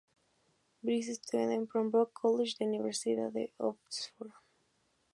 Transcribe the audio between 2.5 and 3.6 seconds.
de la Universidad de